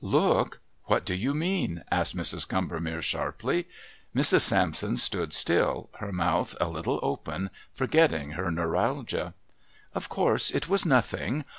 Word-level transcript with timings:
"Look! 0.03 0.61
What 0.85 1.05
do 1.05 1.13
you 1.13 1.35
mean?" 1.35 1.83
asked 1.91 2.17
Mrs. 2.17 2.47
Combermere 2.47 3.03
sharply. 3.03 3.67
Mrs. 4.15 4.41
Sampson 4.41 4.97
stood 4.97 5.31
still, 5.31 5.91
her 5.99 6.11
mouth 6.11 6.55
a 6.59 6.67
little 6.67 6.99
open, 7.03 7.51
forgetting 7.71 8.31
her 8.31 8.49
neuralgia. 8.49 9.35
"Of 9.93 10.09
course 10.09 10.49
it 10.49 10.67
was 10.67 10.87
nothing. 10.87 11.45